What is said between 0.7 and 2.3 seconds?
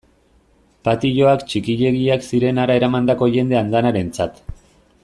Patioak txikiegiak